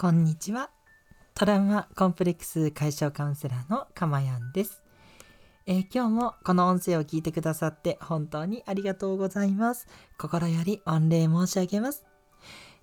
[0.00, 0.70] こんにちは。
[1.34, 4.82] トラウマコンプレックス解消カウンセラーのかまやんです、
[5.66, 9.88] えー、今日もこの音声を聞いてくださって本当にありがとうございます。
[10.16, 12.06] 心より御礼申し上げます。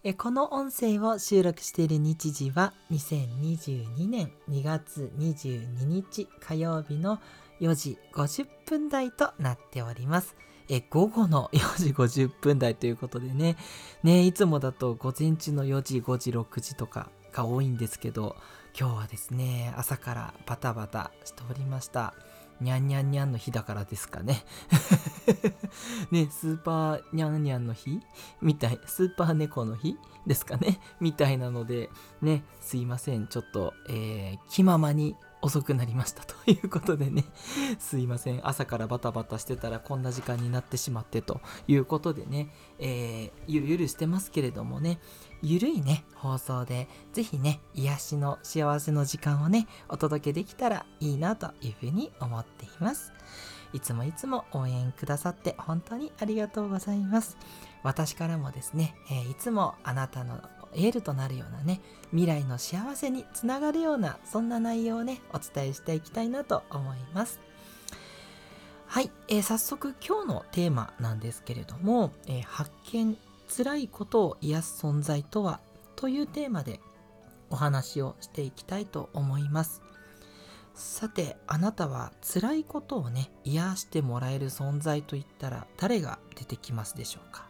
[0.03, 7.18] えー、この音声を収録している日時は2022年2月22日火曜日の
[7.62, 10.36] 4時50分台となっております。
[10.70, 13.58] え午後の 4時50分台ということでね、
[14.04, 18.35] ね、いつもだと午前中の4時、5時、6時とかが多いんですけど、
[18.80, 22.13] 今日はですね、朝からバタバタしておりました。
[22.59, 24.43] にゃんにゃんにゃんの日だからですかね。
[26.11, 28.02] ね、スーパーにゃんにゃんの日？
[28.41, 30.80] みたい、スーパー猫の日ですかね？
[30.99, 31.89] みたいなので、
[32.21, 33.27] ね、すいません。
[33.27, 37.25] ちょっと、えー、気ままに遅くなりましたということでね。
[37.80, 38.47] すいません。
[38.47, 42.49] 朝からバタバタしてたらこんな時間になってしまってということでね、
[42.80, 44.99] えー、ゆるゆるしてますけれどもね。
[45.41, 46.87] ゆるいね放送で。
[47.13, 53.13] ぜひね癒しの幸せの時間をねお届けできたらいいなというふうに思っています。
[53.73, 57.38] いつもいつも応援くださって本当にありがとうございます。
[57.83, 60.41] 私からもですね、えー、いつもあなたの
[60.73, 67.39] エールとなるようなね未来の幸せにつながるようなそんな内容をねお伝えしていきたいなと思います。
[68.88, 73.17] はい、えー、早速今日のテーマなんですけれども、えー、発見
[73.48, 75.59] 辛いことを癒す存在とは
[75.95, 76.80] というテーマで
[77.50, 79.81] お話をしていきたいと思います。
[80.76, 87.48] さてあなたは辛いことをね癒してもらえる存在といったら誰が出てきますでしょうか？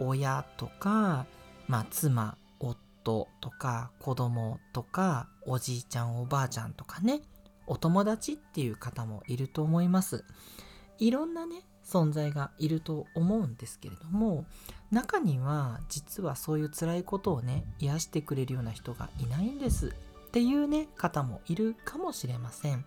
[0.00, 1.26] 親とか
[1.68, 7.20] まあ、妻、夫とか子供とかおじいちゃんおばあちゃんとかね
[7.66, 10.24] お友達っていう方もいると思います。
[10.98, 14.46] いろんなね存在がいると思うんですけれども
[14.90, 19.94] 中には実はそういう辛いことをね癒してくれるような人がいないんです
[20.28, 22.84] っていうね方もいるかもしれません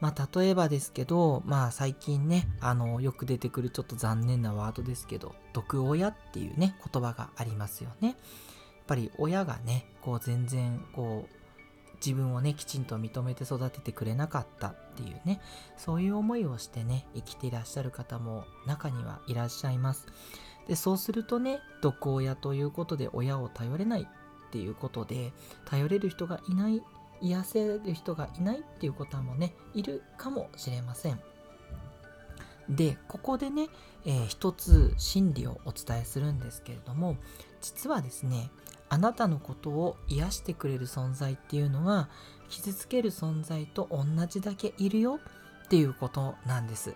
[0.00, 8.08] まあ、例えばですけど、まあ、最近ね、あの、よく出てくるちょっと残念なワードですけど、毒親っていうね、言葉がありますよね。
[8.08, 8.16] やっ
[8.86, 11.39] ぱり親がね、こう全然、こう、
[12.04, 15.40] 自分をね、きちんと認めて育ててくれなかったっていうね、
[15.76, 20.06] そういう思いをしてね、生きていらっしゃる方も中にはいらっしゃいます。
[20.68, 25.32] で、そうするとね、毒親ということで親を頼れないっていうことで、
[25.66, 26.82] 頼れる人がいない
[27.20, 31.20] 癒せる人がいないっていうこともねいるかもしれません
[32.68, 33.68] でここでね、
[34.06, 37.16] えー、一つ真理をお伝えするんですけれども
[37.60, 38.50] 実はですね
[38.90, 42.08] あなたのことを癒してくれる存在っていうのは
[42.48, 45.20] 傷つける存在と同じだけいるよ
[45.64, 46.94] っていうことなんです。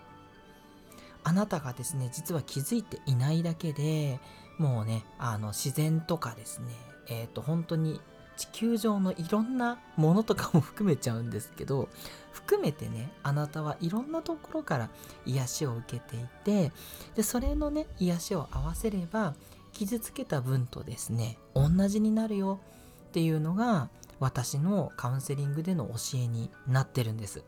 [1.23, 4.21] あなたがですね実は気づいていないだけで
[4.59, 6.69] もうねあの自然とかですね
[7.09, 8.01] えっ、ー、と本当に
[8.37, 11.89] 地球上のいろんなものとかも含めちゃうんですけど
[12.33, 14.91] 含めてねあなたはいろんなところから
[15.25, 16.73] 癒しを受けていて
[17.15, 19.35] でそれのね癒しを合わせれば
[19.75, 22.61] 傷つけた分とですね同じになるよ
[23.09, 23.91] っていうのが
[24.21, 27.45] 私のカウンセリングでの教えになってるんです。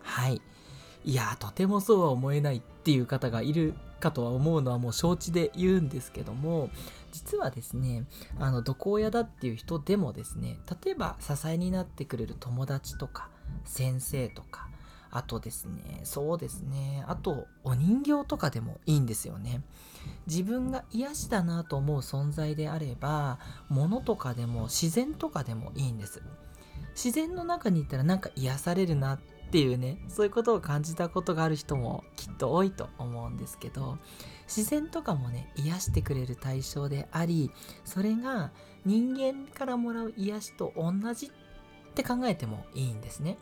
[0.00, 0.40] はい。
[1.04, 6.68] いやとてもそうは思えないっていう方がいるかとは思うのはもう承知で言うんですけども
[7.12, 8.04] 実はですね
[8.40, 13.28] あの毒親だっていう人でもですね例えば支えになってくれる友達とか
[13.64, 14.68] 先生とか
[15.16, 16.00] あとですね。
[16.04, 17.02] そうですね。
[17.08, 19.62] あとお人形とかでもいいんですよね。
[20.26, 23.38] 自分が癒しだなと思う存在であれば
[23.68, 26.22] 物とかでも自然とかでもいいんです。
[26.94, 29.18] 自然の中にいたらなんか癒されるなっ
[29.50, 33.98] ていうねそういうことを感じたことがある人もきっと多いと思うんですけど
[34.46, 37.50] 自然とかもね癒してくれる対象であり
[37.84, 38.50] それが
[38.84, 41.30] 人間からもらう癒しと同じっ
[41.94, 43.38] て考えてもいいんですね。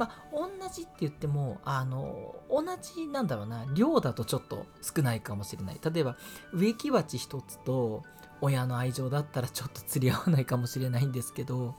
[0.00, 5.80] まあ、同じって言っても、あの、同じなんだろうな、量だとちょっと少ないかもしれない。
[5.84, 6.16] 例えば、
[6.54, 8.02] 植木鉢一つと
[8.40, 11.74] 親の愛情だったらちょっと釣り合わないかもしれないんですけど、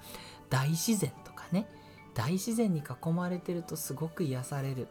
[0.52, 1.68] 大自然とかね、
[2.14, 4.88] 大自然に囲まれてるとすごく癒される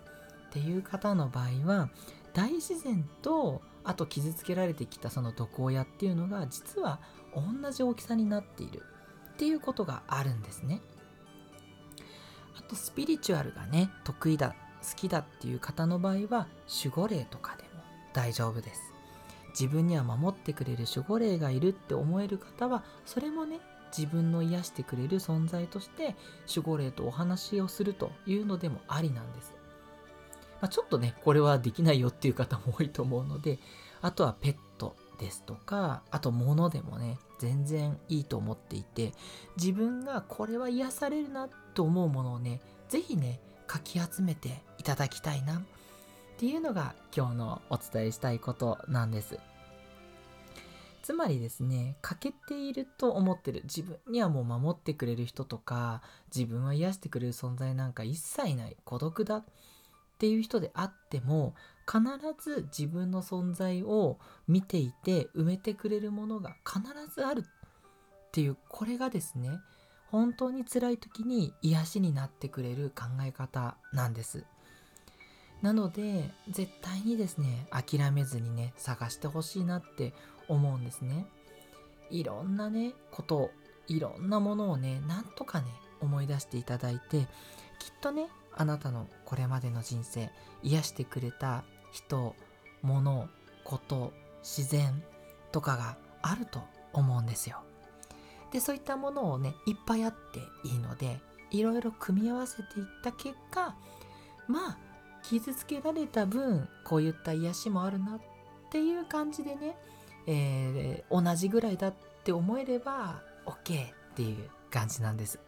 [0.48, 1.88] っていう方の場合は、
[2.34, 6.98] 大自然とあと傷つけられてきたその毒親っていうのが実は
[7.62, 8.82] 同じ大きさになっている
[9.34, 10.80] っていうことがあるんですね。
[12.70, 16.46] とスピリチュアルがね得意だ好きだっていう方の場合は
[16.82, 17.82] 守護霊とかでも
[18.12, 18.92] 大丈夫です。
[19.50, 23.58] 自分には守ってくれる守護霊がいるって思える方はそれもね
[23.96, 26.14] 自分の癒してくれる存在として
[26.48, 29.52] 守護霊とお話をするというのでもありなんです。
[30.60, 33.58] まあ、ちょっとね、これはできないよっていう方も多いと思うので、
[34.02, 34.58] あとはペット
[35.20, 39.12] ですとかあと物でもね全然いいと思っていて
[39.56, 45.62] 自分がこれは癒されるなと思うものをね是非ねかき集めていただきたいなっ
[46.38, 49.38] ていうのが今日のお伝えしたいことなんです。
[51.02, 56.02] つまりですね欠けていると思ってる自分にはもう守ってくれる人とか
[56.34, 59.42] 自分は癒してくれる存在なんか一切ない孤独だ
[60.20, 61.54] っていう人であっても
[61.90, 62.02] 必
[62.38, 66.82] ず自分の存在を見ていて埋めてくれるものが必
[67.14, 69.48] ずあるっていうこれがですね
[70.10, 74.44] 本当に辛い時に癒しになってくれる考え方なんです。
[75.62, 80.12] なので絶対にですね諦めずにね探してほしいなって
[80.48, 81.24] 思うんですね。
[82.10, 83.50] いろんなねこと
[83.86, 85.68] いろんなものをねなんとかね
[86.02, 87.26] 思い出していただいて
[87.78, 90.30] きっとねあなたのこれまでの人生
[90.62, 92.34] 癒してくれた人
[92.82, 93.28] 物
[93.64, 94.12] こと
[94.42, 95.02] 自然
[95.52, 96.60] とかがあると
[96.92, 97.62] 思うんですよ。
[98.52, 101.20] でそういったものをねいっぱいあっていいので
[101.50, 103.76] いろいろ組み合わせていった結果
[104.48, 104.78] まあ
[105.22, 108.20] 傷つけられた分こういった癒しもあるなっ
[108.70, 109.76] ていう感じでね、
[110.26, 111.94] えー、同じぐらいだっ
[112.24, 115.38] て思えれば OK っていう感じなんです。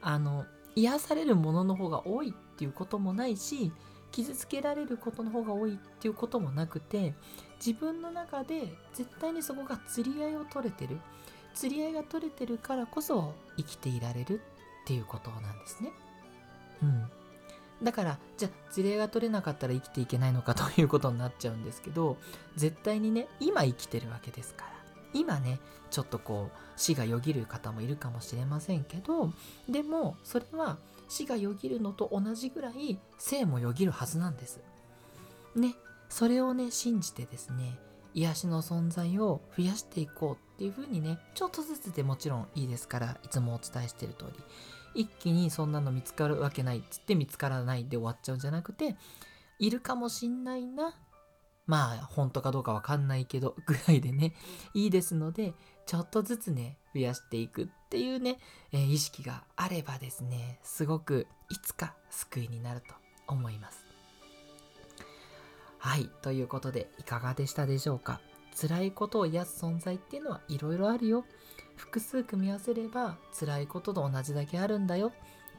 [0.00, 0.44] あの
[0.74, 3.72] 癒されるものの方が多いっていうこともないし
[4.10, 7.14] 傷つけられることの方が多いっていうこともなくて
[7.64, 10.98] 自分の中で絶対にそこが釣り合いを取れてる
[11.54, 14.40] 釣り合いが取れてるからこそ生きていられる
[14.82, 15.92] っていうことなんですね。
[16.82, 17.10] うん。
[17.82, 22.16] だからじゃあ釣り合いが取れなかったら生きていけないのかということになっちゃうんですけど
[22.56, 24.81] 絶対にね今生きてるわけですから
[25.12, 25.58] 今ね
[25.90, 29.32] ちょっとこう死がよぎる方もいるかもしれませんけど
[29.68, 30.78] でもそれは
[31.08, 34.60] 死がよぎるのと同じぐらい生もよぎるはずなんです。
[35.54, 35.74] ね、
[36.08, 37.78] それをね信じてですね
[38.14, 44.42] 癒しの存在を増やしていこうっていう風にねちょっとずつでもちろんいいですからいつもお伝えしてる通り
[44.94, 48.96] 一気にそんなの見つかるわけないっつって見つからないで終わっちゃうんじゃなくて
[49.58, 50.94] いるかもしんないな
[51.66, 54.34] まあ本当かどうかわかんないけど ぐらいでね
[54.74, 55.54] いいですので
[55.86, 58.38] ちょっとずつね増やしていくっていうね、
[58.72, 62.94] えー、意識があればですねすごくいつか救いになると
[63.26, 63.84] 思います。
[65.78, 68.20] はいということでいかがでしたでしょうか？
[68.54, 71.24] 辛いことを癒す存在っていうのはいろいろあるよ。
[71.74, 75.12] 複数組み合わせれば辛いことと同じだけあるんだよ。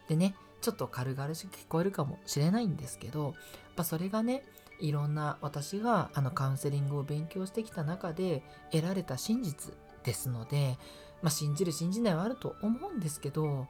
[0.04, 3.34] ってねちょっと軽々しく聞こえるかもしれないんですけどやっ
[3.76, 4.46] ぱそれがね
[4.80, 9.74] いろんな私があのカウンセリングを勉強してきた中で得られた真実
[10.04, 10.78] ですので、
[11.22, 13.68] まあ、信じる信じないはあると思うんですけど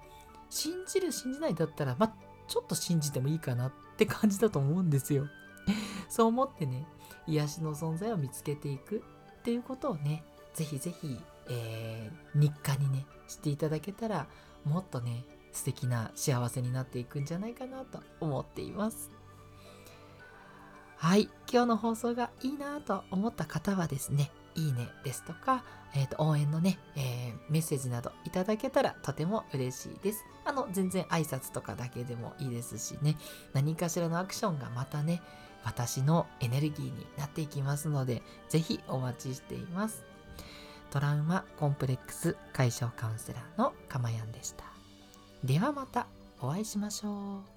[0.50, 2.14] 信じる信じないだったら、まあ、
[2.48, 5.28] ちょっと信じてもいいかなって感じだと思うんですよ。
[6.10, 6.86] そう思ってね
[7.26, 9.04] 癒しの存在を見つけていく
[9.40, 10.24] っていうことをね
[10.54, 14.28] ぜひぜひ、えー、日課にねしていただけたら
[14.66, 19.10] もっとね素敵な幸せになっていくんじゃないかなと思っています。
[21.04, 30.24] はい、今日の放送がいいなと思った方はですね、いいねですとか、えー、と応援のね、えー、メッセージなどいただけたらとても嬉しいです。
[30.46, 33.18] あの、全然挨拶とかだけでもいいですしね、
[33.52, 35.22] 何かしらのアクションがまたね、
[35.66, 40.06] 私のエネルギーになっていきますので、ぜひお待ちしています。
[40.90, 44.63] トラウマコンプレックス解消カウンセラーのかまやんでした。
[45.44, 46.08] ではまた
[46.39, 47.52] お会いしましょう。